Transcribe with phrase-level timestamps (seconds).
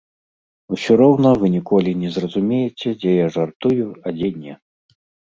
[0.77, 4.53] Усё роўна вы ніколі не зразумееце, дзе я жартую, а дзе не.